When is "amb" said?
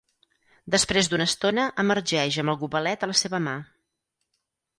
2.45-2.55